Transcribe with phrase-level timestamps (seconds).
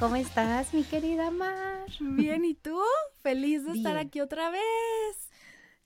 [0.00, 1.86] ¿cómo estás, mi querida Mar?
[2.00, 2.80] Bien, ¿y tú?
[3.22, 5.30] Feliz de estar aquí otra vez.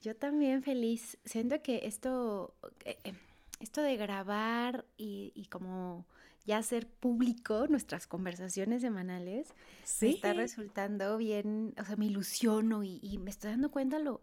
[0.00, 1.18] Yo también feliz.
[1.24, 2.54] Siento que esto,
[2.84, 3.14] eh, eh,
[3.58, 6.06] esto de grabar y, como
[6.44, 9.52] ya hacer público nuestras conversaciones semanales,
[9.82, 10.14] ¿Sí?
[10.14, 14.20] está resultando bien, o sea, me ilusiono y, y me estoy dando cuenta lo,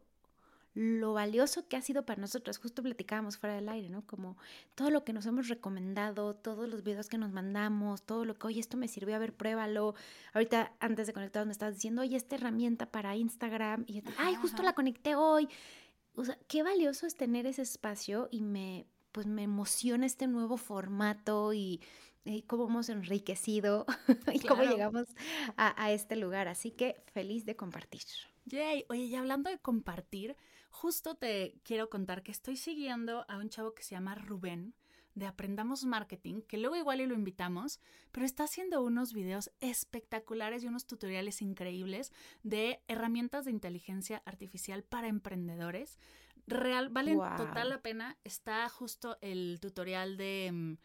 [0.74, 2.58] lo valioso que ha sido para nosotros.
[2.58, 4.06] Justo platicábamos fuera del aire, ¿no?
[4.06, 4.38] Como
[4.76, 8.48] todo lo que nos hemos recomendado, todos los videos que nos mandamos, todo lo que,
[8.48, 9.96] oye, esto me sirvió, a ver, pruébalo.
[10.34, 13.84] Ahorita, antes de conectar, me estabas diciendo, oye, esta herramienta para Instagram.
[13.86, 15.50] Y yo, ay, justo la conecté hoy.
[16.16, 20.58] O sea, qué valioso es tener ese espacio y me, pues me emociona este nuevo
[20.58, 21.82] formato y,
[22.46, 23.86] cómo hemos enriquecido
[24.34, 25.08] y cómo llegamos
[25.58, 26.48] a, a este lugar.
[26.48, 28.04] Así que feliz de compartir.
[28.46, 30.36] Yay, oye, y hablando de compartir,
[30.72, 34.74] justo te quiero contar que estoy siguiendo a un chavo que se llama Rubén
[35.14, 40.64] de Aprendamos Marketing, que luego igual y lo invitamos, pero está haciendo unos videos espectaculares
[40.64, 46.00] y unos tutoriales increíbles de herramientas de inteligencia artificial para emprendedores.
[46.48, 48.18] Real, valen total la pena.
[48.24, 50.78] Está justo el tutorial de, mm,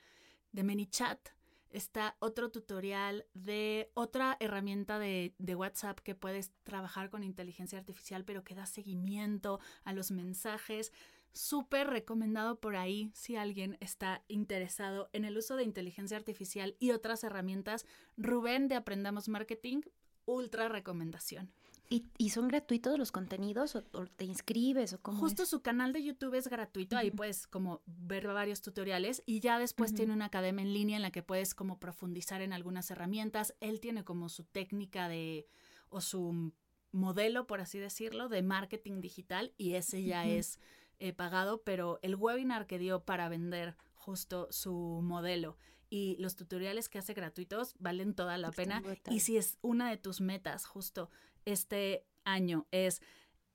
[0.52, 1.28] de ManyChat,
[1.76, 8.44] está otro tutorial de otra herramienta de, WhatsApp que puedes trabajar con inteligencia artificial, pero
[8.44, 10.92] que da seguimiento a los mensajes.
[11.32, 16.92] Súper recomendado por ahí si alguien está interesado en el uso de inteligencia artificial y
[16.92, 17.84] otras herramientas.
[18.16, 19.82] Rubén de Aprendamos Marketing,
[20.24, 21.52] ultra recomendación.
[21.88, 26.34] ¿Y, son gratuitos los contenidos o, te inscribes o cómo Justo su canal de YouTube
[26.34, 30.72] es gratuito, ahí puedes como ver varios tutoriales y ya después tiene una academia en
[30.72, 33.54] línea en la que puedes como profundizar en algunas herramientas.
[33.60, 35.46] Él tiene como su técnica de
[35.88, 36.52] o su
[36.90, 40.58] modelo, por así decirlo, de marketing digital y ese ya es
[40.98, 45.56] eh, pagado, pero el webinar que dio para vender justo su modelo
[45.96, 48.82] y los tutoriales que hace gratuitos valen toda la pena.
[49.08, 51.10] Y si es una de tus metas justo
[51.46, 53.00] este año es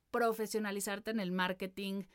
[0.10, 2.06] profesionalizarte en el marketing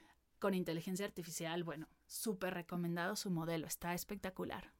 [0.41, 4.73] con inteligencia artificial, bueno, súper recomendado su modelo, está espectacular.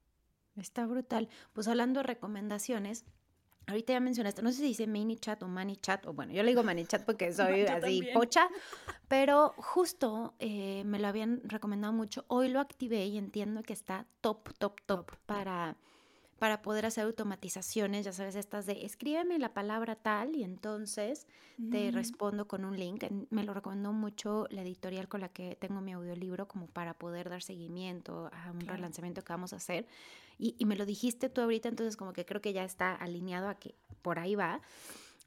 [0.57, 1.29] Está brutal.
[1.53, 3.05] Pues hablando de recomendaciones,
[3.67, 6.43] ahorita ya mencionaste, no sé si dice mini chat o mani chat, o bueno, yo
[6.43, 8.49] le digo mani chat porque soy así pocha,
[9.09, 12.25] pero justo eh, me lo habían recomendado mucho.
[12.29, 15.77] Hoy lo activé y entiendo que está top, top, top, para
[16.39, 21.27] para poder hacer automatizaciones, ya sabes, estas de escríbeme la palabra tal y entonces
[21.71, 23.05] te respondo con un link.
[23.31, 27.31] Me lo recomendó mucho la editorial con la que tengo mi audiolibro como para poder
[27.31, 29.87] dar seguimiento a un relanzamiento que vamos a hacer.
[30.39, 33.59] Y, me lo dijiste tú ahorita, entonces como que creo que ya está alineado a
[33.59, 34.61] que por ahí va.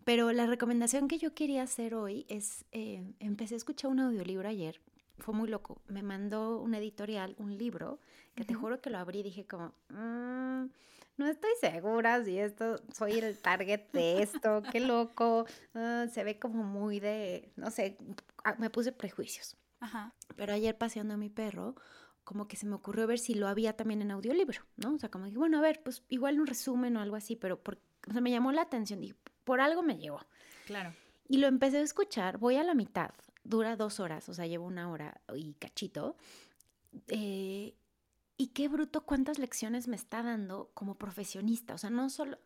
[0.06, 4.48] Pero la recomendación que yo quería hacer hoy es, eh, empecé a escuchar un audiolibro
[4.48, 4.80] ayer,
[5.20, 5.82] fue muy loco.
[5.88, 8.00] Me mandó una editorial, un libro,
[8.36, 10.66] que te juro que lo abrí y dije como, mm,
[11.18, 15.46] no estoy segura si esto, soy el target de esto, qué loco.
[15.76, 17.98] Ah, se ve como muy de, no sé,
[18.44, 19.58] ah, me puse prejuicios.
[19.82, 20.14] Ajá.
[20.36, 21.76] Pero ayer paseando a mi perro,
[22.24, 24.94] como que se me ocurrió ver si lo había también en audiolibro, ¿no?
[24.94, 27.62] O sea, como dije, bueno, a ver, pues igual un resumen o algo así, pero
[27.62, 30.26] por, o sea, me llamó la atención, dije, por algo me llegó.
[30.68, 30.94] Claro.
[31.28, 33.12] Y lo empecé a escuchar, voy a la mitad,
[33.44, 36.18] dura dos horas, o sea, llevo una hora y cachito.
[37.08, 37.76] Eh,
[38.38, 41.74] y qué bruto cuántas lecciones me está dando como profesionista.
[41.74, 42.38] O sea, no solo,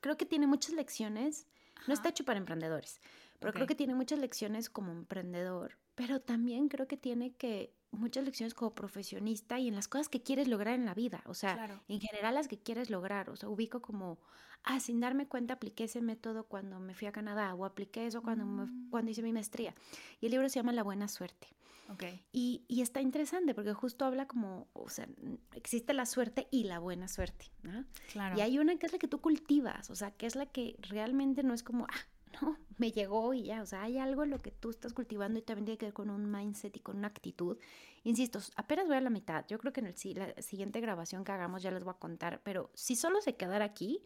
[0.00, 1.46] creo que tiene muchas lecciones,
[1.86, 3.00] no está hecho para emprendedores,
[3.38, 8.24] pero creo que tiene muchas lecciones como emprendedor, pero también creo que tiene que muchas
[8.24, 11.80] lecciones como profesionista y en las cosas que quieres lograr en la vida, o sea,
[11.88, 14.18] en general las que quieres lograr, o sea, ubico como,
[14.64, 18.22] ah, sin darme cuenta apliqué ese método cuando me fui a Canadá o apliqué eso
[18.22, 18.90] cuando, mm.
[18.90, 19.74] cuando hice mi maestría.
[20.20, 21.48] Y el libro se llama La Buena Suerte.
[21.88, 22.24] Okay.
[22.32, 25.06] Y, y, está interesante porque justo habla como, o sea,
[25.54, 27.84] existe la suerte y la buena suerte, ¿no?
[28.12, 28.38] Claro.
[28.38, 30.76] Y hay una que es la que tú cultivas, o sea, que es la que
[30.88, 32.06] realmente no es como, ah,
[32.40, 35.38] no, me llegó y ya, o sea, hay algo en lo que tú estás cultivando
[35.38, 37.58] y también tiene que ver con un mindset y con una actitud.
[38.04, 41.32] Insisto, apenas voy a la mitad, yo creo que en el, la siguiente grabación que
[41.32, 44.02] hagamos ya les voy a contar, pero si solo se quedara aquí,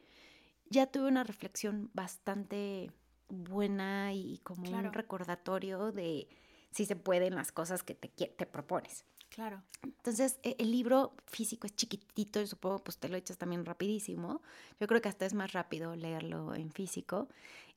[0.68, 2.90] ya tuve una reflexión bastante
[3.28, 6.28] buena y como un recordatorio de
[6.70, 9.04] si se pueden las cosas que te, te propones.
[9.30, 9.62] Claro.
[9.82, 14.42] Entonces, e, el libro físico es chiquitito y supongo pues te lo echas también rapidísimo.
[14.80, 17.28] Yo creo que hasta es más rápido leerlo en físico.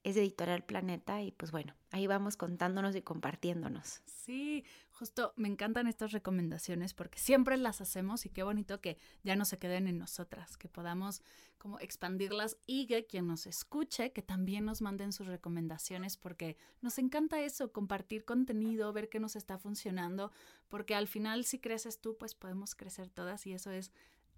[0.03, 4.01] Es Editorial Planeta y pues bueno, ahí vamos contándonos y compartiéndonos.
[4.05, 9.35] Sí, justo me encantan estas recomendaciones porque siempre las hacemos y qué bonito que ya
[9.35, 11.21] no se queden en nosotras, que podamos
[11.57, 16.97] como expandirlas y que quien nos escuche, que también nos manden sus recomendaciones porque nos
[16.97, 20.31] encanta eso, compartir contenido, ver qué nos está funcionando,
[20.69, 23.91] porque al final si creces tú, pues podemos crecer todas y eso es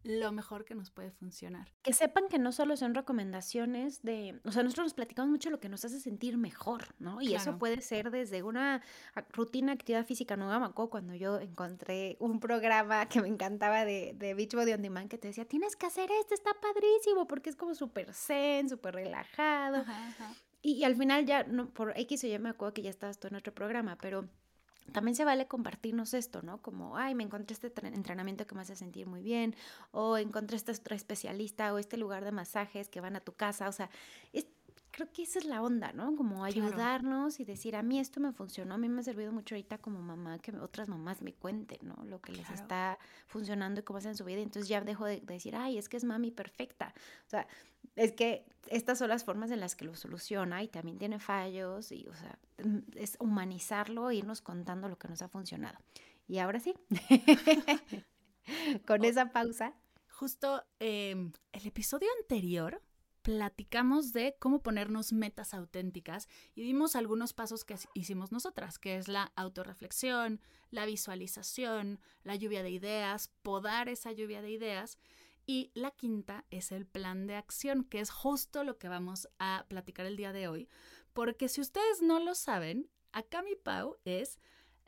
[0.04, 1.72] lo mejor que nos puede funcionar.
[1.84, 5.60] Que sepan que no solo son recomendaciones de, o sea, nosotros nos platicamos mucho lo
[5.60, 7.22] que nos hace sentir mejor, ¿no?
[7.22, 8.82] Y eso puede ser desde una
[9.32, 10.60] rutina actividad física nueva.
[10.60, 15.10] Me acuerdo cuando yo encontré un programa que me encantaba de, de Beachbody On Demand
[15.10, 18.96] que te decía, tienes que hacer esto, está padrísimo, porque es como súper zen, súper
[18.96, 19.86] relajado.
[20.62, 23.20] Y, y, al final ya, no, por X o Y me acuerdo que ya estabas
[23.20, 24.30] tú en otro programa, pero
[24.92, 26.62] también se vale compartirnos esto, ¿no?
[26.62, 29.56] Como, ay, me encontré este entrenamiento que me hace sentir muy bien,
[29.92, 33.68] o encontré este otro especialista, o este lugar de masajes que van a tu casa,
[33.70, 33.90] o sea,
[34.92, 36.16] creo que esa es la onda, ¿no?
[36.16, 39.56] Como ayudarnos y decir, a mí esto me funcionó, a mí me ha servido mucho
[39.56, 42.04] ahorita como mamá, que otras mamás me cuenten, ¿no?
[42.06, 45.34] Lo que les está funcionando y cómo hacen su vida, entonces ya dejo de, de
[45.34, 46.94] decir, ay, es que es mami perfecta,
[47.26, 47.48] o sea,
[47.96, 51.92] es que estas son las formas en las que lo soluciona y también tiene fallos
[51.92, 55.80] y, o sea, mm, es humanizarlo e irnos contando lo que nos ha funcionado.
[56.28, 56.74] Y ahora sí,
[58.88, 59.74] con esa pausa.
[60.10, 62.82] Justo em, el episodio anterior
[63.22, 69.08] platicamos de cómo ponernos metas auténticas y vimos algunos pasos que hicimos nosotras, que es
[69.08, 70.40] la autorreflexión,
[70.70, 74.98] la visualización, la lluvia de ideas, podar esa lluvia de ideas
[75.52, 79.66] y la quinta es el plan de acción, que es justo lo que vamos a
[79.68, 80.70] platicar el día de hoy.
[81.12, 84.40] Porque si ustedes no lo saben, Akami Pau es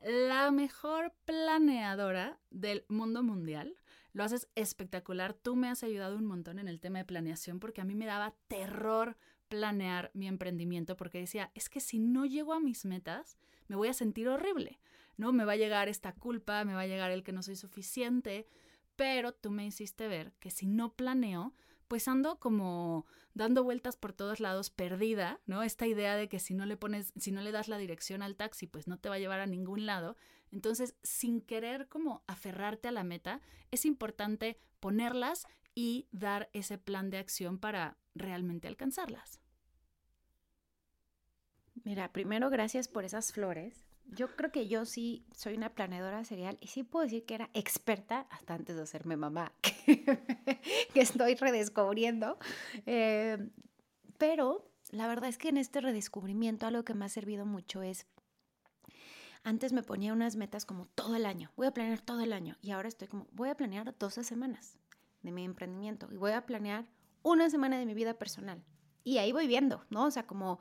[0.02, 3.76] la mejor planeadora del mundo mundial.
[4.14, 5.34] Lo haces espectacular.
[5.34, 8.06] Tú me has ayudado un montón en el tema de planeación porque a mí me
[8.06, 9.18] daba terror
[9.50, 13.38] planear mi emprendimiento porque decía, es que si no llego a mis metas,
[13.68, 14.80] me voy a sentir horrible,
[15.18, 15.34] ¿no?
[15.34, 18.48] Me va a llegar esta culpa, me va a llegar el que no soy suficiente,
[18.96, 21.54] pero tú me hiciste ver que si no planeo,
[21.88, 25.64] pues ando como dando vueltas por todos lados perdida, ¿no?
[25.64, 28.36] Esta idea de que si no le pones, si no le das la dirección al
[28.36, 30.16] taxi, pues no te va a llevar a ningún lado.
[30.52, 33.42] Entonces, sin querer como aferrarte a la meta,
[33.72, 39.40] es importante ponerlas y dar ese plan de acción para realmente alcanzarlas.
[41.84, 46.58] Mira, primero gracias por esas flores yo creo que yo sí soy una planeadora serial
[46.62, 49.52] y sí puedo decir que era experta hasta antes de hacerme mamá,
[49.86, 52.38] que, estoy redescubriendo.
[52.86, 53.38] Eh,
[54.18, 58.06] pero la verdad es que en este redescubrimiento algo que me ha servido mucho es,
[59.44, 62.58] antes me ponía unas metas como todo el año, voy a planear todo el año
[62.62, 64.78] y ahora estoy como, voy a planear 12 semanas
[65.22, 66.86] de mi emprendimiento y voy a planear
[67.24, 68.64] una semana de mi vida personal.
[69.06, 70.06] Y ahí voy viendo, ¿no?
[70.06, 70.60] O sea, como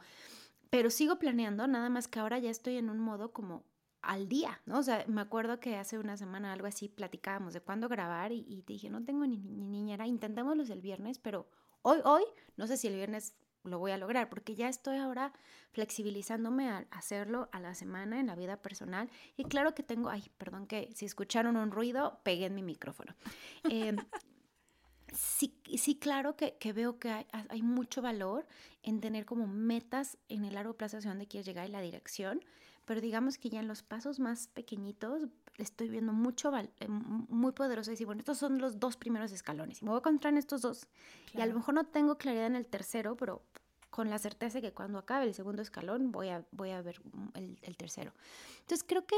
[0.73, 3.63] pero sigo planeando, nada más que ahora ya estoy en un modo como
[4.01, 4.79] al día, ¿no?
[4.79, 8.63] O sea, me acuerdo que hace una semana algo así platicábamos de cuándo grabar y,
[8.63, 11.47] te dije, no tengo ni, ni niñera, intentémoslo el viernes, pero
[11.83, 12.23] hoy, hoy,
[12.57, 13.35] no sé si el viernes
[13.65, 15.35] lo voy a lograr, porque ya estoy ahora
[15.73, 19.11] flexibilizándome a hacerlo a la semana en la vida personal.
[19.37, 23.15] Y claro que tengo, ay, perdón que si escucharon un ruido, pegué en mi micrófono.
[23.71, 23.95] Eh,
[25.15, 28.47] sí, sí claro que, veo que hay, mucho valor
[28.83, 32.41] en tener como metas en el largo plazo hacia dónde quieres llegar y la dirección,
[32.85, 35.23] pero digamos que ya en los pasos más pequeñitos
[35.59, 39.85] estoy viendo mucho, eh, muy poderoso decir, bueno, estos son los dos primeros escalones y
[39.85, 40.89] me voy a encontrar en estos dos.
[41.35, 43.43] Y a lo mejor no tengo claridad en el tercero, pero
[43.91, 47.01] con la certeza de que cuando acabe el segundo escalón voy a, voy a ver
[47.35, 48.13] el, tercero.
[48.61, 49.17] Entonces creo que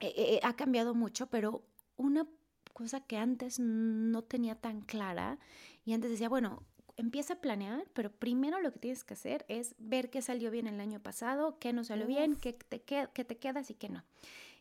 [0.00, 1.64] eh, eh, ha cambiado mucho, pero
[1.96, 2.26] una
[2.72, 5.38] cosa que antes no tenía tan clara
[5.84, 6.62] y antes decía, bueno,
[6.96, 10.66] empieza a planear, pero primero lo que tienes que hacer es ver qué salió bien
[10.66, 14.04] el año pasado, qué no salió bien, qué te, qué, te quedas y qué no.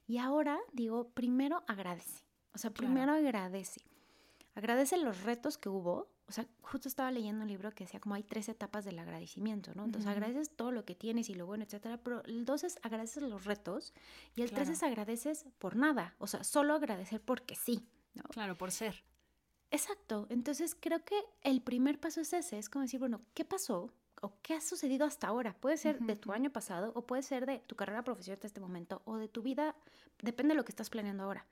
[0.07, 3.81] Y ahora digo, primero agradece, o sea, primero agradece.
[4.53, 6.09] Agradece los retos que hubo.
[6.27, 9.73] O sea, justo estaba leyendo un libro que decía como hay tres etapas del agradecimiento,
[9.75, 9.85] ¿no?
[9.85, 13.23] Entonces agradeces todo lo que tienes y lo bueno, etcétera, pero el dos es agradeces
[13.23, 13.93] los retos
[14.35, 17.85] y el tres es agradeces por nada, o sea, solo agradecer porque sí.
[18.29, 19.03] Claro, por ser.
[19.71, 20.27] Exacto.
[20.29, 23.93] Entonces creo que el primer paso es ese, es como decir, bueno, ¿qué pasó?
[24.21, 25.55] ¿O qué ha sucedido hasta ahora?
[25.59, 28.59] Puede ser de tu año pasado o puede ser de tu carrera profesional hasta este
[28.59, 29.75] momento o de tu vida,
[30.21, 31.47] depende de lo que estás planeando ahora.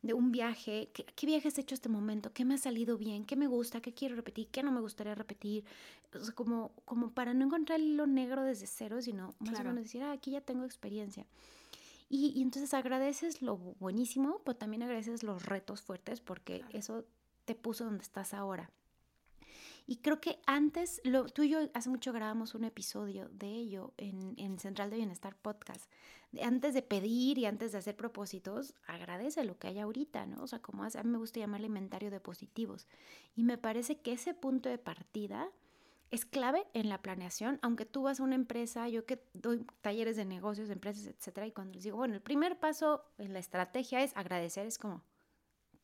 [0.00, 2.32] De un viaje, ¿qué, qué viaje has hecho este momento?
[2.32, 3.24] ¿Qué me ha salido bien?
[3.24, 3.80] ¿Qué me gusta?
[3.80, 4.48] ¿Qué quiero repetir?
[4.48, 5.64] ¿Qué no me gustaría repetir?
[6.34, 10.02] como, como para no encontrar el hilo negro desde cero, sino más o menos decir,
[10.02, 11.26] ah, aquí ya tengo experiencia.
[12.08, 17.04] Y, entonces agradeces lo buenísimo, pero también agradeces los retos fuertes porque eso
[17.44, 18.70] te puso donde estás ahora.
[19.88, 23.94] Y creo que antes, lo, tú y yo hace mucho grabamos un episodio de ello
[23.96, 25.90] en, en Central de Bienestar Podcast.
[26.42, 30.42] antes de pedir y antes de hacer propósitos, agradece lo que hay ahorita, ¿no?
[30.42, 32.88] O sea, como a mí me gusta llamarle inventario de positivos.
[33.36, 35.50] Y me parece que ese punto de partida
[36.10, 40.16] es clave en la planeación, aunque tú vas a una empresa, yo que doy talleres
[40.16, 43.40] de negocios, de empresas, etcétera, y cuando les digo, bueno, el primer paso en la
[43.40, 45.02] estrategia es agradecer, es como,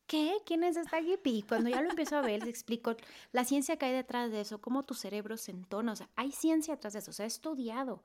[0.07, 0.37] ¿qué?
[0.45, 1.39] ¿Quién es esta hippie?
[1.39, 2.95] Y cuando ya lo empiezo a ver, les explico
[3.31, 6.31] la ciencia que hay detrás de eso, cómo tu cerebro se entona, o sea, hay
[6.31, 8.01] ciencia detrás de eso, se ha estudiado.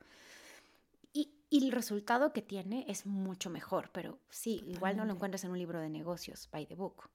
[1.13, 5.43] Y, y, el resultado que tiene es mucho mejor, pero sí, igual no lo encuentras
[5.43, 7.09] en un libro de negocios, by the book.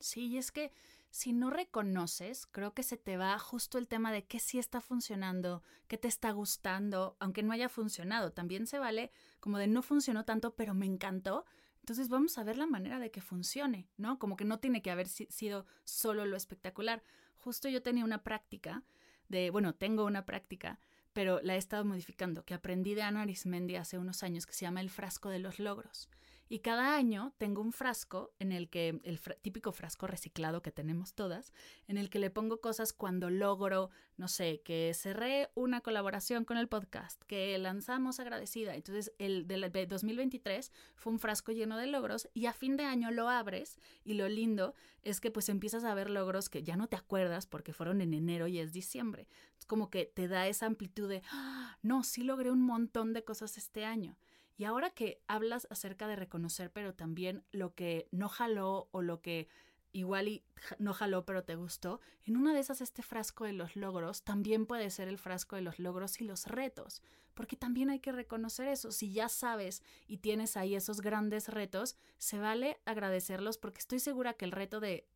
[0.00, 0.72] Sí, y es que
[1.12, 4.80] si no reconoces, creo que se te va justo el tema de qué sí está
[4.80, 8.32] funcionando, qué te está gustando, aunque no haya funcionado.
[8.32, 11.44] También se vale como de no funcionó tanto, pero me encantó.
[11.80, 14.18] Entonces vamos a ver la manera de que funcione, ¿no?
[14.18, 17.02] Como que no tiene que haber sido solo lo espectacular.
[17.36, 18.82] Justo yo tenía una práctica
[19.28, 20.80] de, bueno, tengo una práctica,
[21.12, 24.64] pero la he estado modificando, que aprendí de Ana Arismendi hace unos años, que se
[24.64, 26.08] llama el frasco de los logros.
[26.52, 31.14] Y cada año tengo un frasco en el que, el típico frasco reciclado que tenemos
[31.14, 31.54] todas,
[31.88, 33.88] en el que le pongo cosas cuando logro,
[34.18, 38.74] no sé, que cerré una colaboración con el podcast, que lanzamos agradecida.
[38.74, 43.10] Entonces, el del 2023 fue un frasco lleno de logros y a fin de año
[43.10, 46.86] lo abres y lo lindo es que pues empiezas a ver logros que ya no
[46.86, 49.26] te acuerdas porque fueron en enero y es diciembre.
[49.66, 51.78] Como que te da esa amplitud de, ¡Ah!
[51.82, 54.16] no, sí logré un montón de cosas este año.
[54.56, 59.20] Y ahora que hablas acerca de reconocer, pero también lo que no jaló o lo
[59.20, 59.48] que
[59.92, 60.42] igual
[60.78, 64.66] no jaló, pero te gustó, en una de esas este frasco de los logros también
[64.66, 67.02] puede ser el frasco de los logros y los retos,
[67.34, 68.90] porque también hay que reconocer eso.
[68.90, 74.34] Si ya sabes y tienes ahí esos grandes retos, se vale agradecerlos porque estoy segura
[74.34, 75.06] que el reto de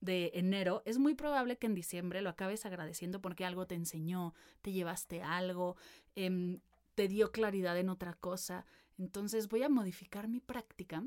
[0.00, 4.34] de enero, es muy probable que en diciembre lo acabes agradeciendo porque algo te enseñó,
[4.62, 5.76] te llevaste algo,
[6.16, 6.58] eh,
[6.94, 8.66] te dio claridad en otra cosa.
[8.98, 11.04] Entonces voy a modificar mi práctica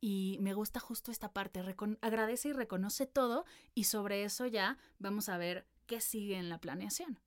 [0.00, 1.62] y me gusta justo esta parte,
[2.00, 6.58] agradece y reconoce todo y sobre eso ya vamos a ver qué sigue en la
[6.58, 7.18] planeación.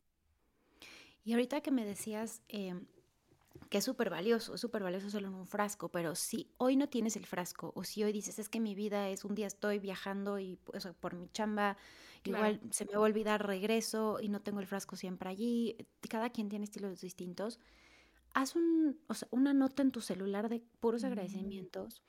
[1.23, 2.87] Y ahorita que me decías em,
[3.69, 6.89] que es súper valioso, es súper valioso solo en un frasco, pero si hoy no
[6.89, 9.79] tienes el frasco o si hoy dices es que mi vida es un día estoy
[9.79, 11.77] viajando y pues, por mi chamba
[12.23, 15.75] igual se me va a olvidar regreso y no tengo el frasco siempre allí,
[16.09, 17.59] cada quien tiene estilos distintos,
[18.33, 18.99] haz un,
[19.31, 21.07] una nota en tu celular de puros mm.
[21.07, 22.01] agradecimientos,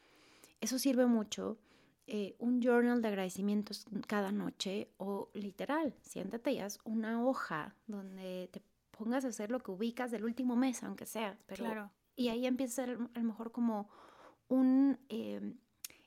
[0.61, 1.59] eso sirve mucho.
[2.07, 8.51] Eh, un journal de agradecimientos cada noche o literal, siéntate y haz una hoja donde
[8.53, 8.61] te
[8.97, 11.39] pongas a hacer lo que ubicas del último mes, aunque sea.
[11.47, 11.91] Pero, claro.
[12.17, 13.89] Y ahí empieza a, a lo mejor como
[14.49, 15.59] un em,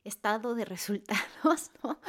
[0.04, 2.00] estado de resultados, ¿no?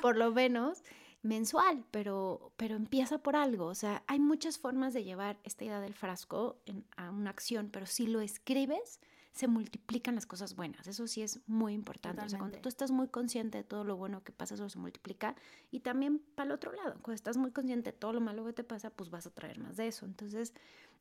[0.00, 0.82] Por lo menos
[1.22, 3.66] mensual, pero, pero empieza por algo.
[3.66, 6.62] O sea, hay muchas formas de llevar esta idea del frasco
[6.96, 9.00] a una acción, pero si lo escribes,
[9.32, 10.86] se multiplican las cosas buenas.
[10.86, 12.24] Eso sí es muy importante.
[12.24, 14.78] O sea, cuando tú estás muy consciente de todo lo bueno que pasa, eso se
[14.78, 15.36] multiplica.
[15.70, 18.52] Y también para el otro lado, cuando estás muy consciente de todo lo malo que
[18.52, 20.04] te pasa, pues vas a traer más de eso.
[20.04, 20.52] Entonces,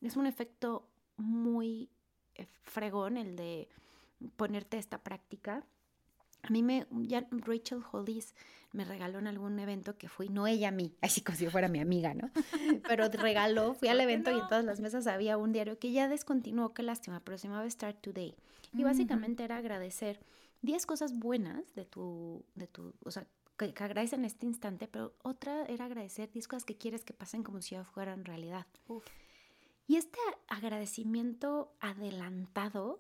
[0.02, 1.90] es un efecto muy
[2.36, 3.68] eh, fregón el de
[4.36, 5.66] ponerte esta práctica.
[6.44, 8.34] A mí me, ya Rachel Hollis
[8.72, 11.68] me regaló en algún evento que fui, no ella a mí, así como si fuera
[11.68, 12.30] mi amiga, ¿no?
[12.88, 16.08] Pero regaló, fui al evento y en todas las mesas había un diario que ya
[16.08, 18.36] descontinuó, qué lástima, pero se llamaba Start Today.
[18.74, 20.20] Y básicamente era agradecer
[20.62, 23.26] 10 cosas buenas de tu, de tu, o sea,
[23.58, 27.44] que, que en este instante, pero otra era agradecer 10 cosas que quieres que pasen
[27.44, 28.68] como si ya fueran realidad.
[29.88, 33.00] Y este agradecimiento adelantado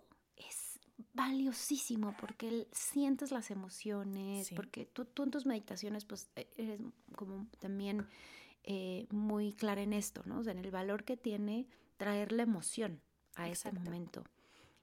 [1.20, 6.80] valiosísimo porque sientes las emociones, porque tú, tú, en tus meditaciones pues e, eres
[7.18, 8.08] como también
[8.64, 10.40] eh, muy clara en esto, ¿no?
[10.40, 13.02] O sea, en el valor que tiene traer la emoción
[13.36, 14.24] a ese momento.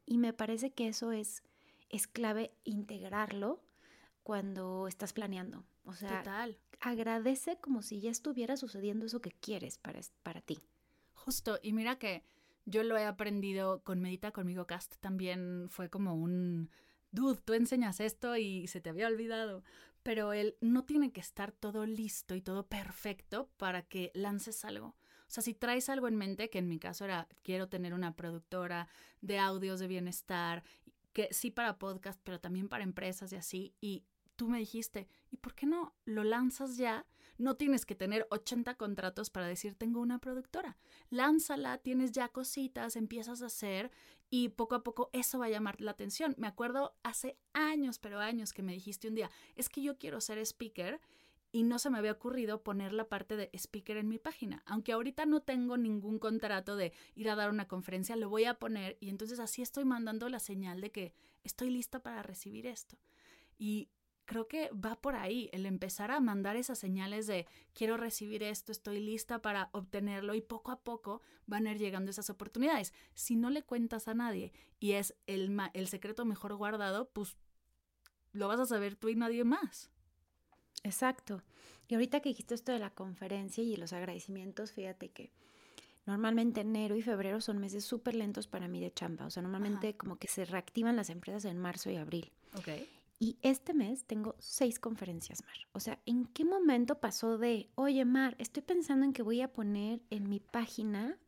[0.05, 1.43] Y me parece que eso es,
[1.89, 3.63] es clave integrarlo
[4.23, 5.65] cuando estás planeando.
[5.87, 6.23] O sea,
[6.81, 10.59] agradece como si ya estuviera sucediendo eso que quieres para, para ti.
[11.15, 12.25] Justo, y mira que
[12.67, 16.71] yo lo he aprendido con Medita conmigo Cast, también fue como un,
[17.13, 19.63] dude, tú enseñas esto y se te había olvidado,
[20.03, 24.97] pero él no tiene que estar todo listo y todo perfecto para que lances algo.
[25.29, 28.15] O sea, si traes algo en mente, que en mi caso era, quiero tener una
[28.15, 28.89] productora
[29.21, 30.63] de audios de bienestar,
[31.13, 34.05] que sí para podcast, pero también para empresas y así, y
[34.37, 37.07] tú me dijiste, ¿y por qué no lo lanzas ya?
[37.39, 40.77] No tienes que tener 80 contratos para decir tengo una productora.
[41.11, 43.91] Lánzala, tienes ya cositas, empiezas a hacer
[44.31, 46.35] y poco a poco eso va a llamar la atención.
[46.39, 50.21] Me acuerdo hace años, pero años que me dijiste un día, es que yo quiero
[50.21, 51.01] ser speaker
[51.53, 54.63] y no se me había ocurrido poner la parte de speaker en mi página.
[54.67, 58.59] Aunque ahorita no tengo ningún contrato de ir a dar una conferencia, lo voy a
[58.59, 61.15] poner y entonces así estoy mandando la señal de que
[61.45, 62.99] estoy lista para recibir esto.
[63.59, 63.89] Y
[64.27, 68.73] creo que va por ahí, el empezar a mandar esas señales de quiero recibir esto,
[68.73, 72.93] estoy lista para obtenerlo y poco a poco van a ir llegando esas oportunidades.
[73.15, 77.37] Si no le cuentas a nadie y es el, el secreto mejor guardado, pues
[78.33, 79.91] lo vas a saber tú y nadie más.
[80.83, 81.43] Exacto.
[81.89, 85.33] Y ahorita que dijiste esto de la conferencia y los agradecimientos, fíjate que
[86.05, 89.27] normalmente enero y febrero son meses súper lentos para mí de chamba.
[89.27, 92.33] O sea, normalmente como que se reactivan las empresas en marzo y abril.
[92.57, 92.69] Ok.
[93.19, 95.57] Y este mes tengo seis conferencias, Mar.
[95.73, 99.53] O sea, ¿en qué momento pasó de, oye, Mar, estoy pensando en que voy a
[99.53, 101.19] poner en mi página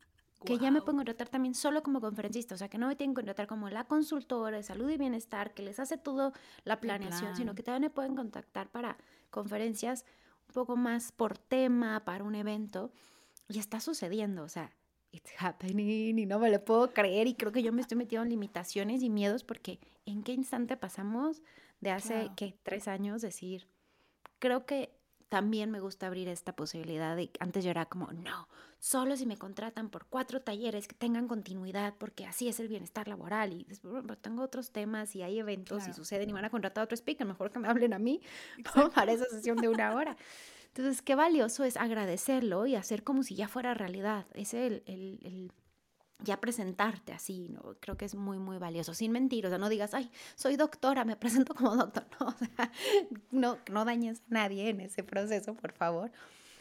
[0.45, 3.13] que ya me puedo contratar también solo como conferencista, o sea, que no me tienen
[3.13, 6.31] que contratar como la consultora de salud y bienestar, que les hace todo
[6.63, 8.97] la planeación, sino que también me pueden contactar para
[9.31, 10.05] conferencias
[10.47, 12.91] un poco más por tema, para un evento.
[13.49, 14.71] Y está sucediendo, o sea,
[15.11, 18.23] it's happening y no me lo puedo creer y creo que yo me estoy metiendo
[18.23, 21.41] en limitaciones y miedos porque en qué instante pasamos
[21.81, 23.67] de hace, que Tres años decir,
[24.39, 24.91] creo que
[25.29, 28.47] también me gusta abrir esta posibilidad de, antes yo era como, no,
[28.79, 33.07] solo si me contratan por cuatro talleres que tengan continuidad, porque así es el bienestar
[33.07, 33.67] laboral y
[34.21, 37.27] tengo otros temas y hay eventos y suceden y van a contratar a otro speaker,
[37.27, 38.21] mejor que me hablen a mí
[38.95, 40.17] para esa sesión de una hora.
[40.67, 44.25] Entonces, qué valioso es agradecerlo y hacer como si ya fuera realidad.
[44.33, 45.51] Es el, el, el
[46.23, 47.75] ya presentarte así, ¿no?
[47.79, 51.05] Creo que es muy, muy valioso, sin mentir, o sea, no digas, ay, soy doctora,
[51.05, 51.15] me
[51.49, 52.71] presento como doctor, no, o sea,
[53.31, 56.11] no, no dañes a nadie en ese proceso, por favor.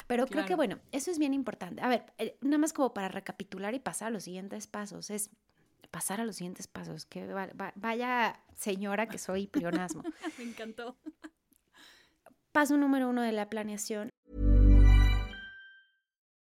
[0.07, 1.83] Pero creo que, bueno, eso es bien importante.
[1.83, 5.29] A ver, eh, nada más como para recapitular y pasar a los siguientes pasos, es
[5.91, 7.27] pasar a los siguientes pasos, que
[7.75, 10.03] vaya señora que soy plionasmo.
[10.39, 10.97] me encantó.
[12.53, 14.11] Paso número uno de la planeación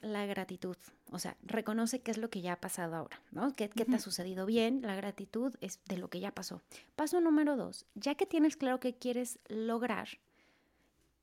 [0.00, 0.76] La gratitud,
[1.10, 3.52] o sea, reconoce qué es lo que ya ha pasado ahora, ¿no?
[3.54, 4.82] ¿Qué, qué te ha sucedido bien?
[4.82, 6.62] La gratitud es de lo que ya pasó.
[6.94, 10.08] Paso número dos, ya que tienes claro qué quieres lograr,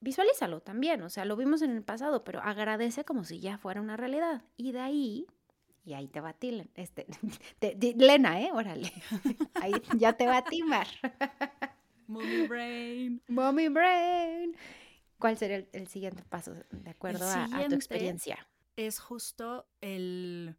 [0.03, 3.81] visualízalo también, o sea, lo vimos en el pasado, pero agradece como si ya fuera
[3.81, 4.43] una realidad.
[4.57, 5.27] Y de ahí,
[5.85, 7.07] y ahí te va a ti, este,
[7.97, 8.49] Lena, ¿eh?
[8.53, 8.91] Órale,
[9.61, 10.87] ahí ya te va a timar.
[12.07, 13.21] Mommy brain.
[13.27, 14.55] Mommy brain.
[15.17, 18.45] ¿Cuál sería el, siguiente paso de acuerdo a, tu experiencia?
[18.75, 20.57] Es justo el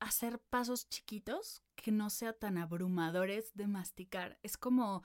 [0.00, 4.38] hacer pasos chiquitos que no sean tan abrumadores de masticar.
[4.42, 5.02] Es como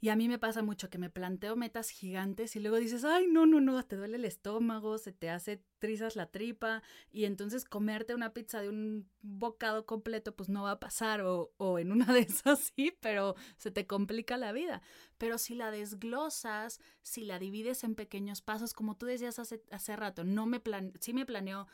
[0.00, 3.26] y a mí me pasa mucho que me planteo metas gigantes y luego dices, ay,
[3.26, 7.64] no, no, no, te duele el estómago, se te hace trizas la tripa y entonces
[7.64, 11.90] comerte una pizza de un bocado completo pues no va a pasar o, o en
[11.90, 14.82] una de esas sí, pero se te complica la vida.
[15.18, 19.96] Pero si la desglosas, si la divides en pequeños pasos, como tú decías hace, hace
[19.96, 21.66] rato, no me plan sí me planeo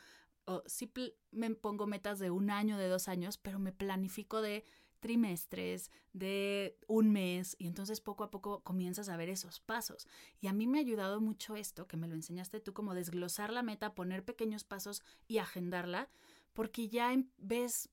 [0.45, 0.91] o sí
[1.31, 4.63] me pongo metas de un año, de dos años, pero me planifico de
[5.05, 10.07] trimestres, de un mes, y entonces poco a poco comienzas a ver esos pasos.
[10.41, 13.53] Y a mí me ha ayudado mucho esto, que me lo enseñaste tú, como desglosar
[13.53, 16.09] la meta, poner pequeños pasos y agendarla,
[16.53, 17.87] porque ya em, ves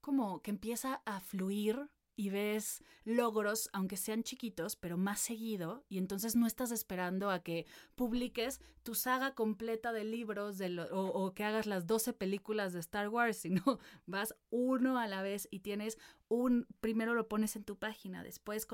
[0.00, 5.98] como que empieza a fluir y ves logros, aunque sean chiquitos, pero más seguido, y
[5.98, 10.58] entonces no estás esperando a que publiques tu saga completa de libros
[10.90, 15.46] o, que hagas las 12 películas de Star Wars, sino vas uno a la vez
[15.50, 15.98] y tienes
[16.28, 18.66] un, primero lo pones en tu página, después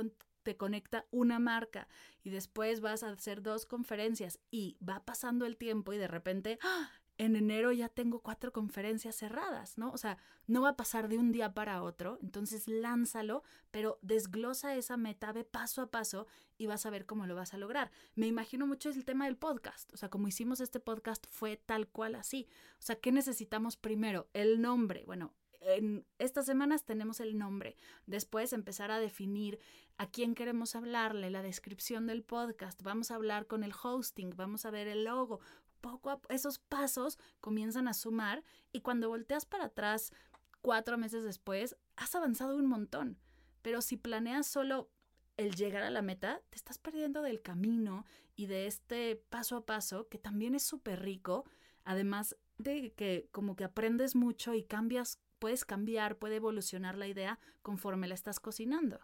[0.44, 1.88] te conecta una marca
[2.22, 6.58] y después vas a hacer dos conferencias y va pasando el tiempo y de repente
[6.62, 6.90] ¡ah!
[7.22, 9.92] En enero ya tengo cuatro conferencias cerradas, ¿no?
[9.92, 14.74] O sea, no va a pasar de un día para otro, entonces lánzalo, pero desglosa
[14.74, 16.26] esa meta, ve paso a paso
[16.58, 17.92] y vas a ver cómo lo vas a lograr.
[18.16, 21.86] Me imagino mucho el tema del podcast, o sea, como hicimos este podcast fue tal
[21.86, 22.48] cual así.
[22.80, 24.28] O sea, ¿qué necesitamos primero?
[24.32, 25.04] El nombre.
[25.06, 25.32] Bueno,
[25.64, 27.76] en estas semanas tenemos el nombre.
[28.06, 29.60] Después empezar a definir
[29.96, 32.82] a quién queremos hablarle, la descripción del podcast.
[32.82, 35.40] Vamos a hablar con el hosting, vamos a ver el logo
[35.82, 38.42] poco a esos pasos comienzan a sumar
[38.72, 40.12] y cuando volteas para atrás
[40.62, 43.18] cuatro meses después, has avanzado un montón.
[43.60, 44.88] Pero si planeas solo
[45.36, 49.66] el llegar a la meta, te estás perdiendo del camino y de este paso a
[49.66, 51.44] paso que también es súper rico,
[51.84, 57.38] además de que como que aprendes mucho y cambias, puedes cambiar, puede evolucionar la idea
[57.62, 59.00] conforme la estás cocinando.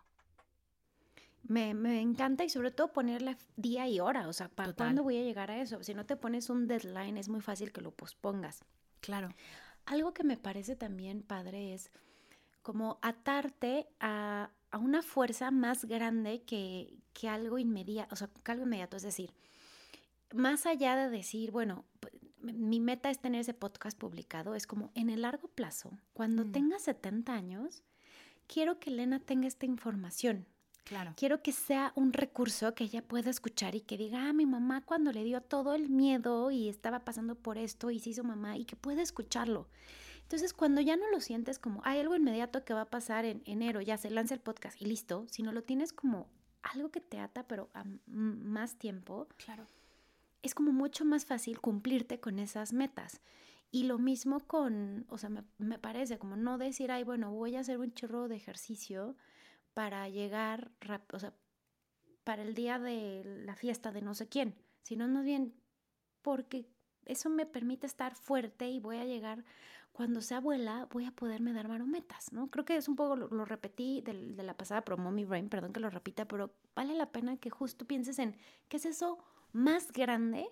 [1.42, 5.16] Me, me, encanta y sobre todo ponerle día y hora, o sea, ¿para cuándo voy
[5.16, 5.83] a llegar a eso?
[5.83, 8.64] Si no te pones un deadline es muy fácil que lo pospongas.
[9.01, 9.31] Claro.
[9.87, 11.90] Algo que me parece también padre es
[12.62, 18.53] como atarte a a una fuerza más grande que, que algo inmediato, o sea, que
[18.53, 19.33] algo inmediato, es decir,
[20.35, 21.85] más allá de decir, bueno,
[22.40, 26.53] mi meta es tener ese podcast publicado, es como en el largo plazo, cuando mm.
[26.53, 27.83] tenga 70 años,
[28.46, 30.46] quiero que Elena tenga esta información.
[30.88, 31.12] Claro.
[31.16, 34.83] Quiero que sea un recurso que ella pueda escuchar y que diga, ah, mi mamá
[34.85, 38.57] cuando le dio todo el miedo y estaba pasando por esto y se hizo mamá
[38.57, 39.68] y que pueda escucharlo.
[40.22, 43.42] Entonces, cuando ya no lo sientes como, hay algo inmediato que va a pasar en
[43.44, 46.29] enero, ya se lanza el podcast y listo, sino lo tienes como
[46.62, 49.29] algo que te ata, pero a más tiempo.
[49.37, 49.66] Claro
[50.42, 53.20] es como mucho más fácil cumplirte con esas metas.
[53.70, 57.61] Y lo mismo con, o sea, me, parece como no decir, ay, bueno, voy a
[57.61, 59.14] hacer un chorro de ejercicio
[59.78, 60.72] para llegar,
[61.12, 61.32] o sea,
[62.24, 65.54] para el día de la fiesta de no sé quién, sino más bien
[66.20, 66.66] porque
[67.04, 69.44] eso me permite estar fuerte y voy a llegar,
[69.92, 72.50] cuando sea abuela, voy a poderme dar marometas, ¿no?
[72.50, 75.72] Creo que es un poco, lo, repetí de, de, la pasada pero Mommy Brain, perdón
[75.72, 78.36] que lo repita, pero vale la pena que justo pienses en,
[78.68, 79.24] ¿qué es eso?
[79.52, 80.48] más grande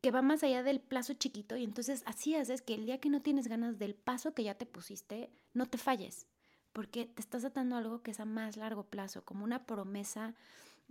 [0.00, 3.10] que va más allá del plazo chiquito y entonces así haces que el día que
[3.10, 6.28] no tienes ganas del paso que ya te pusiste, no te falles,
[6.72, 10.34] porque te estás atando algo que es a más largo plazo, como una promesa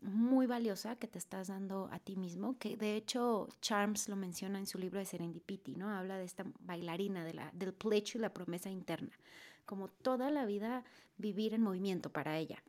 [0.02, 4.58] muy valiosa que te estás dando a ti mismo, que de hecho Charms lo menciona
[4.58, 5.90] en su libro de Serendipity, ¿no?
[5.90, 9.12] Habla de esta bailarina, de la, del pledge y la promesa interna,
[9.66, 10.84] como toda la vida
[11.18, 12.64] vivir en movimiento para ella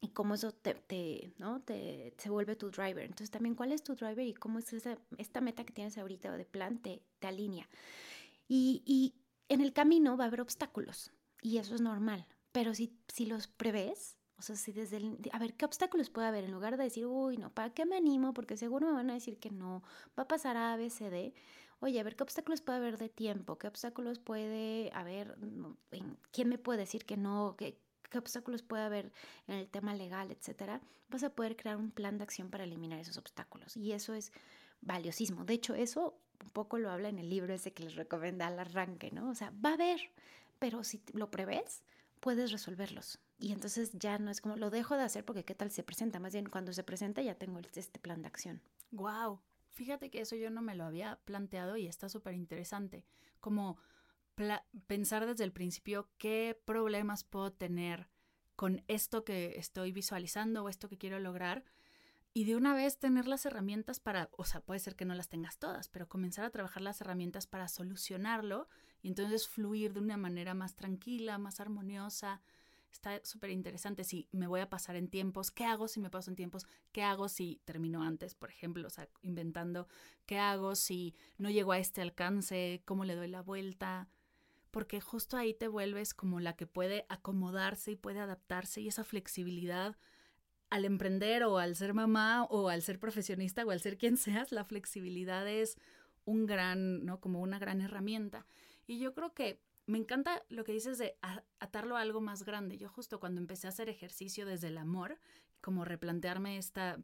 [0.00, 1.60] y cómo eso te, ¿no?
[1.60, 3.04] te, se vuelve tu driver.
[3.04, 6.36] Entonces también cuál es tu driver y cómo es esa, esta meta que tienes ahorita
[6.36, 7.68] de plan te, te alinea.
[8.48, 9.14] Y, y,
[9.48, 11.10] en el camino va a haber obstáculos
[11.42, 15.38] y eso es normal, pero si, si los prevés, o sea, si desde el, a
[15.38, 16.44] ver, ¿qué obstáculos puede haber?
[16.44, 18.32] En lugar de decir, uy, no, ¿para qué me animo?
[18.32, 19.82] Porque seguro me van a decir que no,
[20.18, 21.34] va a pasar a, B, C, D.
[21.80, 23.58] Oye, a ver, ¿qué obstáculos puede haber de tiempo?
[23.58, 25.38] ¿Qué obstáculos puede haber?
[26.30, 27.56] ¿Quién me puede decir que no?
[27.56, 27.78] ¿Qué,
[28.10, 29.12] qué obstáculos puede haber
[29.46, 32.98] en el tema legal, etcétera, vas a poder crear un plan de acción para eliminar
[32.98, 33.76] esos obstáculos.
[33.76, 34.32] Y eso es
[34.82, 35.44] valiosísimo.
[35.44, 38.58] De hecho, eso un poco lo habla en el libro ese que les recomienda al
[38.58, 39.30] arranque, ¿no?
[39.30, 40.00] O sea, va a haber,
[40.58, 41.82] pero si lo prevés,
[42.20, 43.18] puedes resolverlos.
[43.38, 46.20] Y entonces ya no es como lo dejo de hacer porque qué tal se presenta.
[46.20, 48.62] Más bien cuando se presenta ya tengo este plan de acción.
[48.90, 49.40] Wow.
[49.70, 53.04] Fíjate que eso yo no me lo había planteado y está súper interesante.
[53.40, 53.78] Como
[54.86, 58.08] pensar desde el principio qué problemas puedo tener
[58.56, 61.64] con esto que estoy visualizando o esto que quiero lograr
[62.32, 65.28] y de una vez tener las herramientas para, o sea, puede ser que no las
[65.28, 68.68] tengas todas, pero comenzar a trabajar las herramientas para solucionarlo
[69.02, 72.40] y entonces fluir de una manera más tranquila, más armoniosa.
[72.92, 76.30] Está súper interesante si me voy a pasar en tiempos, ¿qué hago si me paso
[76.30, 76.66] en tiempos?
[76.92, 78.86] ¿Qué hago si termino antes, por ejemplo?
[78.86, 79.86] O sea, inventando,
[80.26, 82.82] ¿qué hago si no llego a este alcance?
[82.84, 84.08] ¿Cómo le doy la vuelta?
[84.70, 89.04] porque justo ahí te vuelves como la que puede acomodarse y puede adaptarse y esa
[89.04, 89.96] flexibilidad
[90.70, 94.52] al emprender o al ser mamá o al ser profesionista o al ser quien seas,
[94.52, 95.76] la flexibilidad es
[96.24, 97.20] un gran, ¿no?
[97.20, 98.46] Como una gran herramienta.
[98.90, 101.16] Y yo creo que me encanta lo que dices de
[101.60, 102.76] atarlo a algo más grande.
[102.76, 105.20] Yo justo cuando empecé a hacer ejercicio desde el amor,
[105.60, 106.98] como replantearme esta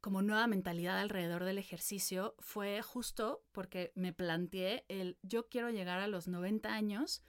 [0.00, 6.00] como nueva mentalidad alrededor del ejercicio fue justo porque me planteé el yo quiero llegar
[6.00, 7.22] a los 90 años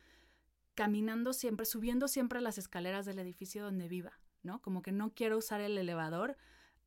[0.73, 4.59] caminando siempre, subiendo siempre las escaleras del edificio donde viva, ¿no?
[4.59, 6.35] Como que no quiero usar el elevador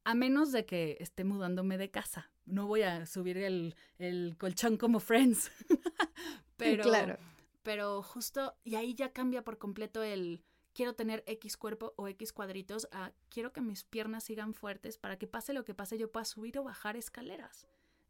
[0.02, 2.32] a menos de que esté mudándome de casa.
[2.46, 5.52] No voy a subir el, el colchón como Friends.
[6.82, 7.16] pero, claro.
[7.62, 10.42] pero justo, y ahí ya cambia por completo el
[10.74, 15.18] quiero tener X cuerpo o X cuadritos a quiero que mis piernas sigan fuertes para
[15.18, 17.66] que pase lo que pase yo pueda subir o bajar escaleras.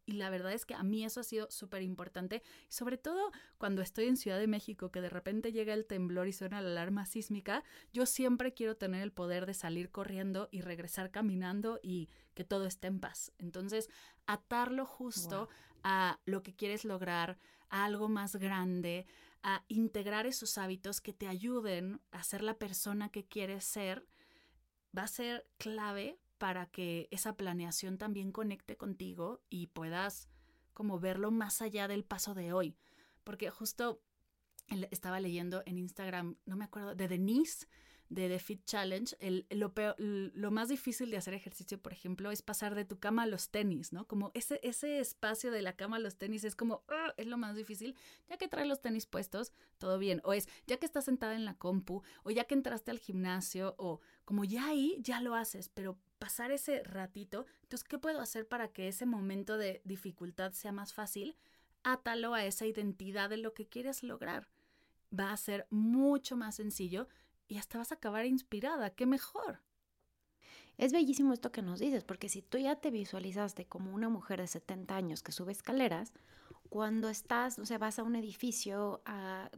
[0.08, 3.82] Y la verdad es que a mí eso ha sido súper importante, sobre todo cuando
[3.82, 7.04] estoy en Ciudad de México, que de repente llega el temblor y suena la alarma
[7.04, 12.44] sísmica, yo siempre quiero tener el poder de salir corriendo y regresar caminando y que
[12.44, 13.32] todo esté en paz.
[13.36, 13.90] Entonces,
[14.26, 15.50] atarlo justo
[15.84, 17.38] a lo que quieres lograr,
[17.70, 19.06] a algo más grande,
[19.42, 24.06] a integrar esos hábitos que te ayuden a ser la persona que quieres ser,
[24.96, 30.28] va a ser clave para que esa planeación también conecte contigo y puedas
[30.72, 32.76] como verlo más allá del paso de hoy.
[33.24, 34.00] Porque justo
[34.90, 37.66] estaba leyendo en Instagram, no me acuerdo, de Denise,
[38.10, 42.40] de The Fit Challenge, el, lo, lo, más difícil de hacer ejercicio, por ejemplo, es
[42.40, 44.06] pasar de tu cama a los tenis, ¿no?
[44.06, 46.84] Como ese, ese espacio de la cama a los tenis es como,
[47.16, 47.94] es lo más difícil.
[48.28, 50.22] Ya que traes los tenis puestos, todo bien.
[50.24, 53.74] O es, ya que estás sentada en la compu, o ya que entraste al gimnasio,
[53.78, 58.48] o como ya ahí, ya lo haces, pero pasar ese ratito, entonces, ¿qué puedo hacer
[58.48, 61.36] para que ese momento de dificultad sea más fácil?
[61.82, 64.48] Átalo a esa identidad de lo que quieres lograr.
[65.16, 67.08] Va a ser mucho más sencillo
[67.48, 68.90] y hasta vas a acabar inspirada.
[68.90, 69.60] ¡Qué mejor!
[70.76, 74.40] Es bellísimo esto que nos dices, porque si tú ya te visualizaste como una mujer
[74.40, 76.12] de 70 años que sube escaleras,
[76.68, 79.50] cuando estás, o sea, vas a un edificio, a,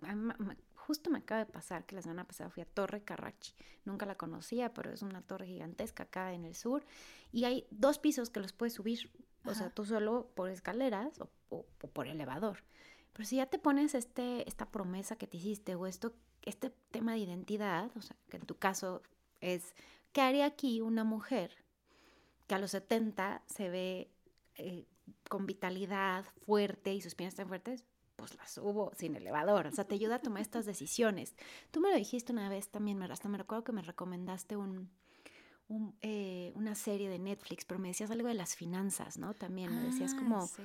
[0.74, 3.52] justo me acaba de pasar que la semana pasada fui a Torre Carrachi,
[3.84, 6.86] nunca la conocía, pero es una torre gigantesca acá en el sur,
[7.32, 9.10] y hay dos pisos que los puedes subir,
[9.44, 12.64] o sea, tú solo por escaleras o, por elevador.
[13.12, 17.12] Pero si ya te pones este, esta promesa que te hiciste o esto, este tema
[17.12, 19.02] de identidad, o sea, que en tu caso
[19.40, 19.74] es
[20.12, 21.52] ¿Qué haría aquí una mujer
[22.46, 24.10] que a los 70 se ve
[24.56, 24.86] eh,
[25.28, 27.84] con vitalidad, fuerte y sus piernas están fuertes?
[28.16, 29.68] Pues la subo sin elevador.
[29.68, 31.36] O sea, te ayuda a tomar estas decisiones.
[31.70, 34.90] Tú me lo dijiste una vez también, hasta me recuerdo que me recomendaste un,
[36.02, 39.34] eh, una serie de Netflix, pero me decías algo de las finanzas, ¿no?
[39.34, 40.38] También me decías como...
[40.42, 40.62] Ah,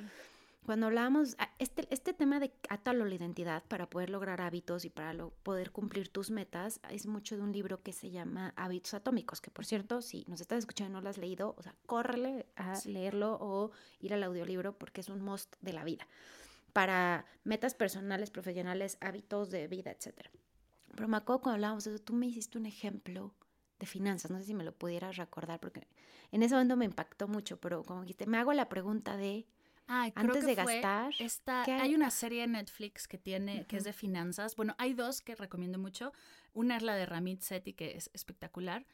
[0.65, 4.89] cuando hablábamos, ah, este, este tema de atalo la identidad para poder lograr hábitos y
[4.89, 9.41] para poder cumplir tus metas, es mucho de un libro que se llama Hábitos Atómicos,
[9.41, 12.47] que por cierto, si nos estás escuchando y no lo has leído, o sea, córrele
[12.55, 16.07] a leerlo o ir al audiolibro porque es un must de la vida
[16.73, 20.29] para metas personales, profesionales, hábitos de vida, etc.
[20.93, 23.33] Pero me acuerdo cuando hablábamos de eso, tú me hiciste un ejemplo
[23.79, 25.87] de finanzas, no sé si me lo pudieras recordar porque
[26.31, 29.45] en ese momento me impactó mucho, pero como dijiste, me hago la pregunta de
[29.87, 31.11] antes de gastar.
[31.71, 31.95] hay?
[31.95, 34.55] una serie en Netflix que tiene, que es de finanzas.
[34.55, 36.11] Bueno, hay dos que recomiendo mucho.
[36.53, 38.85] Una es la de Ramit Sethi, que es espectacular.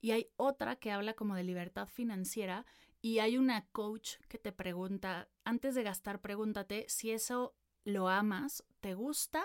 [0.00, 2.64] Y hay otra que habla como de libertad financiera.
[3.02, 8.64] Y hay una coach que te pregunta, antes de gastar, pregúntate si eso lo amas,
[8.80, 9.44] te gusta,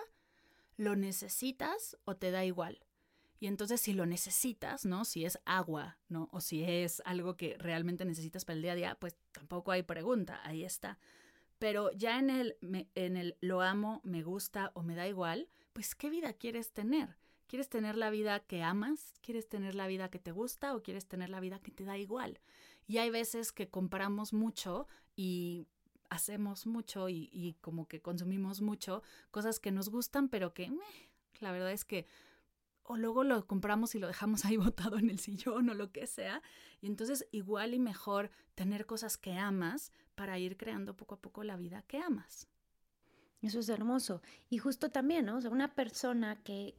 [0.76, 2.85] lo necesitas o te da igual.
[3.40, 5.06] Y entonces si lo necesitas, ¿no?
[5.06, 6.30] Si es agua, ¿no?
[6.32, 9.84] O si es algo que realmente necesitas para el día a día, pues tampoco hay
[9.84, 10.98] pregunta, ahí está.
[11.60, 12.58] Pero ya en el,
[12.96, 17.18] en el lo amo, me gusta o me da igual, pues ¿qué vida quieres tener?
[17.48, 19.14] ¿Quieres tener la vida que amas?
[19.22, 21.98] ¿Quieres tener la vida que te gusta o quieres tener la vida que te da
[21.98, 22.40] igual?
[22.88, 25.68] Y hay veces que comparamos mucho y
[26.10, 30.72] hacemos mucho y, como que consumimos mucho cosas que nos gustan, pero que
[31.40, 32.08] la verdad es que
[32.88, 36.08] o luego lo compramos y lo dejamos ahí botado en el sillón o lo que
[36.08, 36.42] sea.
[36.82, 41.44] Y entonces igual y mejor tener cosas que amas para ir creando poco a poco
[41.44, 42.48] la vida que amas.
[43.42, 44.22] Eso es hermoso.
[44.50, 45.38] Y justo también, ¿no?
[45.38, 46.76] O sea, una persona que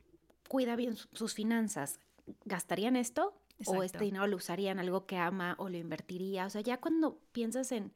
[0.49, 2.01] cuida bien sus finanzas,
[2.45, 3.35] ¿gastaría en esto?
[3.67, 6.47] ¿O este dinero lo usaría en algo que ama o lo invertiría?
[6.47, 7.93] O sea, ya cuando piensas en,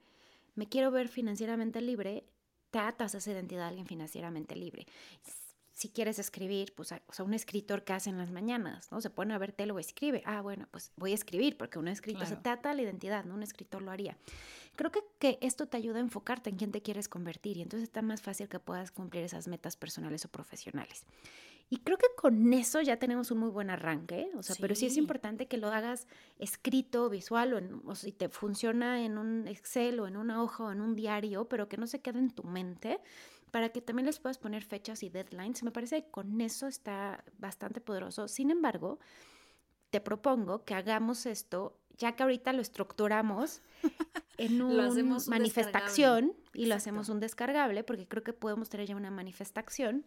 [0.55, 2.25] me quiero ver financieramente libre,
[2.70, 4.87] te atas a esa identidad de alguien financieramente libre
[5.81, 9.01] si quieres escribir, pues, o sea, un escritor que hace en las mañanas, ¿no?
[9.01, 10.23] Se pone a ver tele o escribe.
[10.27, 13.33] Ah, bueno, pues voy a escribir porque un escritor se trata la identidad, ¿no?
[13.33, 14.19] Un escritor lo haría.
[14.77, 17.88] Creo que, que esto te ayuda a enfocarte en quién te quieres convertir y entonces
[17.88, 21.07] está más fácil que puedas cumplir esas metas personales o profesionales.
[21.71, 24.85] Y creo que con eso ya tenemos un muy buen arranque, o sea, pero sí
[24.85, 29.99] es importante que lo hagas escrito, visual, o, o, si te funciona en un Excel
[30.01, 32.43] o en una hoja o en un diario, pero que no se quede en tu
[32.43, 33.01] mente,
[33.51, 35.63] para que también les puedas poner fechas y deadlines.
[35.63, 38.29] Me parece que con eso está bastante poderoso.
[38.29, 38.99] Sin embargo,
[39.91, 43.63] te propongo que hagamos esto, ya que ahorita lo estructuramos
[44.39, 44.91] en una
[45.27, 50.07] manifestación y lo hacemos un descargable, porque creo que podemos tener ya una manifestación.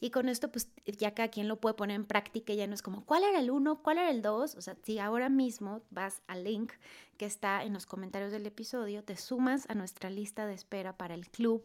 [0.00, 2.82] Y con esto, pues ya cada quien lo puede poner en práctica, ya no es
[2.82, 3.82] como, ¿cuál era el uno?
[3.82, 4.54] ¿Cuál era el dos?
[4.54, 6.72] O sea, si ahora mismo vas al link
[7.16, 11.14] que está en los comentarios del episodio, te sumas a nuestra lista de espera para
[11.14, 11.64] el club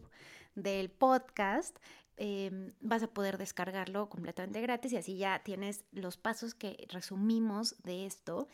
[0.54, 1.76] del podcast,
[2.16, 7.82] em, vas a poder descargarlo completamente gratis y así ya tienes los pasos que resumimos
[7.82, 8.48] de esto.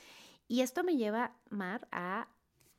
[0.48, 2.28] Y esto me lleva, Mar, a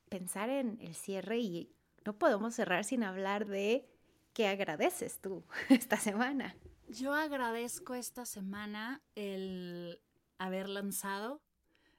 [0.09, 3.87] pensar en el cierre y no podemos cerrar sin hablar de
[4.33, 6.55] qué agradeces tú esta semana.
[6.87, 10.01] Yo agradezco esta semana el
[10.37, 11.41] haber lanzado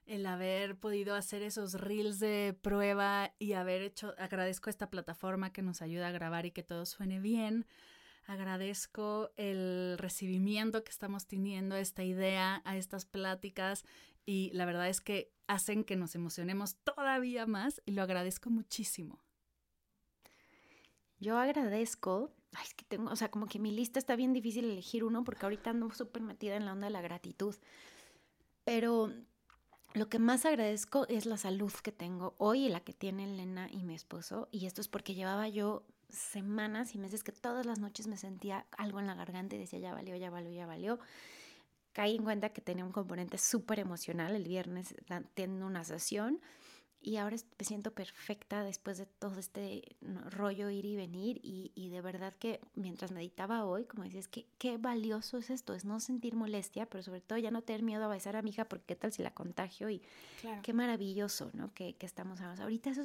[0.05, 5.61] el haber podido hacer esos reels de prueba y haber hecho, agradezco esta plataforma que
[5.61, 7.65] nos ayuda a grabar y que todo suene bien.
[8.25, 13.83] Agradezco el recibimiento que estamos teniendo a esta idea, a estas pláticas
[14.25, 19.23] y la verdad es que hacen que nos emocionemos todavía más y lo agradezco muchísimo.
[21.19, 24.65] Yo agradezco, ay, es que tengo, o sea, como que mi lista está bien difícil
[24.65, 27.55] elegir uno porque ahorita ando súper metida en la onda de la gratitud,
[28.63, 29.13] pero
[29.93, 33.69] lo que más agradezco es la salud que tengo hoy y la que tienen Elena
[33.71, 34.49] y mi esposo.
[34.51, 38.65] Y esto es porque llevaba yo semanas y meses que todas las noches me sentía
[38.77, 40.99] algo en la garganta y decía, ya valió, ya valió, ya valió.
[41.91, 44.35] Caí en cuenta que tenía un componente súper emocional.
[44.35, 44.95] El viernes
[45.35, 46.41] teniendo una sesión
[47.05, 49.97] y ahora me siento perfecta después de todo este
[50.31, 54.77] rollo ir y venir y, de verdad que mientras meditaba hoy, como dices, que qué
[54.77, 58.07] valioso es esto, es no sentir molestia, pero sobre todo ya no tener miedo a
[58.07, 60.01] besar a mi hija porque qué tal si la contagio y
[60.63, 61.73] qué maravilloso, ¿no?
[61.73, 63.03] Que, que estamos ahorita eso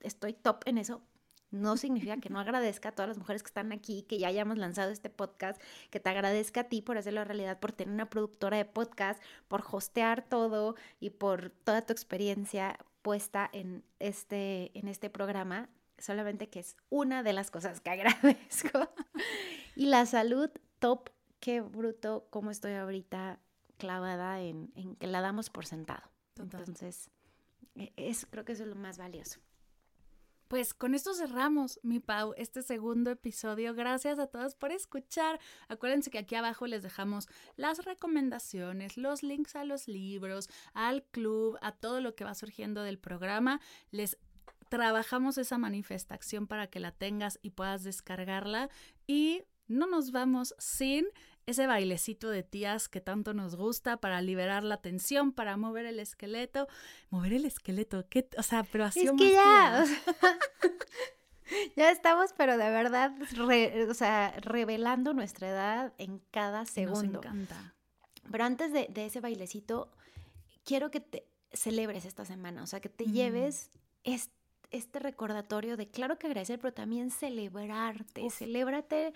[0.00, 1.02] estoy top en eso,
[1.50, 4.58] no significa que no agradezca a todas las mujeres que están aquí, que ya hayamos
[4.58, 5.60] lanzado este podcast,
[5.90, 9.64] que te agradezca a ti por hacerlo realidad, por tener una productora de podcast, por
[9.70, 15.68] hostear todo y por toda tu experiencia puesta en este, en este programa.
[15.98, 18.88] Solamente que es una de las cosas que agradezco.
[19.76, 21.10] y la salud, top,
[21.40, 23.38] qué bruto, cómo estoy ahorita
[23.76, 26.10] clavada en, en que la damos por sentado.
[26.36, 27.10] Entonces,
[27.74, 29.40] e, es, creo que eso es lo más valioso.
[30.50, 33.72] Pues con esto cerramos, mi Pau, este segundo episodio.
[33.72, 35.38] Gracias a todos por escuchar.
[35.68, 41.56] Acuérdense que aquí abajo les dejamos las recomendaciones, los links a los libros, al club,
[41.62, 43.60] a todo lo que va surgiendo del programa.
[43.92, 44.18] Les
[44.70, 48.70] trabajamos esa manifestación para que la tengas y puedas descargarla.
[49.06, 51.06] Y no nos vamos sin
[51.50, 56.00] ese bailecito de tías que tanto nos gusta para liberar la tensión, para mover el
[56.00, 56.68] esqueleto.
[57.10, 58.28] Mover el esqueleto, ¿qué?
[58.38, 59.84] O sea, pero así Es que ya,
[61.76, 63.14] ya estamos, pero de verdad,
[63.88, 67.20] o sea, revelando nuestra edad en cada segundo.
[67.20, 67.74] Nos encanta.
[68.30, 69.90] Pero antes de, ese bailecito,
[70.64, 73.12] quiero que te celebres esta semana, o sea, que te mm.
[73.12, 73.70] lleves
[74.04, 74.34] este,
[74.70, 79.12] este, recordatorio de, claro que agradecer, pero también celebrarte, celébrate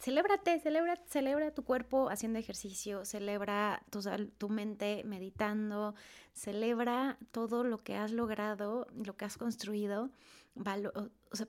[0.00, 4.00] celébrate, celebra, celebra tu cuerpo haciendo ejercicio, celebra tu,
[4.38, 5.94] tu mente meditando,
[6.32, 10.10] celebra todo lo que has logrado, lo que has construido,
[10.54, 11.46] o sea,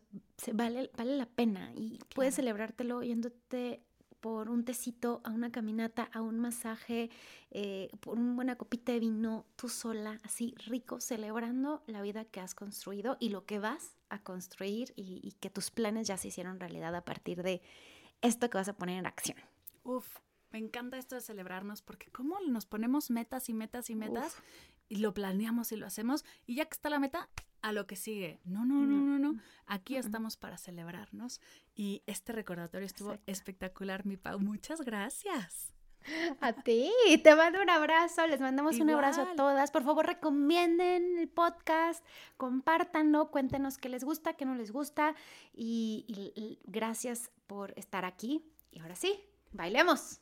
[0.54, 3.84] vale, vale la pena y puedes celebrártelo yéndote
[4.20, 7.10] por un tecito, a una caminata, a un masaje,
[7.50, 12.40] eh, por una buena copita de vino, tú sola, así rico, celebrando la vida que
[12.40, 16.60] has construido y lo que vas a construir y que tus planes ya se hicieron
[16.60, 17.64] realidad a partir de
[18.22, 19.38] esto que vas a poner en acción.
[19.84, 20.20] Uf,
[20.52, 24.38] me encanta esto de celebrarnos porque como nos ponemos metas y metas y metas
[24.90, 27.30] y lo planeamos y lo hacemos y ya que está la meta,
[27.62, 28.40] a lo que sigue.
[28.44, 29.40] No, no, no, no, no.
[29.66, 31.42] Aquí estamos para celebrarnos
[31.76, 34.40] y este recordatorio estuvo espectacular, mi Pau.
[34.40, 35.74] Muchas gracias.
[36.42, 36.92] A ti,
[37.24, 39.72] te mando un abrazo, les mandamos un abrazo a todas.
[39.72, 42.04] Por favor, recomienden el podcast,
[42.38, 45.16] compártanlo, cuéntenos qué les gusta, qué no les gusta
[45.54, 48.44] y gracias por estar aquí.
[48.72, 49.20] Y ahora sí,
[49.52, 50.22] bailemos.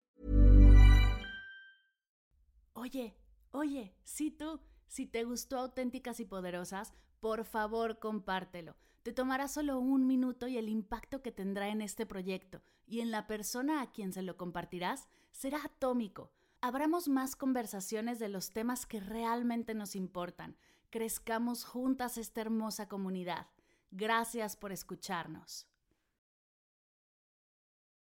[2.81, 3.15] Oye,
[3.51, 8.75] oye, si tú, si te gustó Auténticas y Poderosas, por favor compártelo.
[9.03, 13.11] Te tomará solo un minuto y el impacto que tendrá en este proyecto y en
[13.11, 16.31] la persona a quien se lo compartirás será atómico.
[16.59, 20.57] Abramos más conversaciones de los temas que realmente nos importan.
[20.89, 23.45] Crezcamos juntas esta hermosa comunidad.
[23.91, 25.70] Gracias por escucharnos.